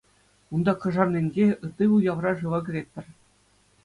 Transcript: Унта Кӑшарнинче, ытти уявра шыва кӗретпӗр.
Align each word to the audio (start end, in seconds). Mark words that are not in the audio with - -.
Унта 0.55 0.73
Кӑшарнинче, 0.81 1.45
ытти 1.65 1.85
уявра 1.95 2.31
шыва 2.39 2.59
кӗретпӗр. 2.65 3.05